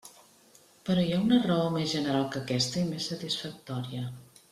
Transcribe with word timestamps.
Però 0.89 1.03
hi 1.03 1.11
ha 1.17 1.19
una 1.27 1.39
raó 1.45 1.67
més 1.77 1.87
general 1.93 2.25
que 2.33 2.43
aquesta, 2.43 2.85
i 2.87 2.91
més 2.95 3.11
satisfactòria. 3.15 4.07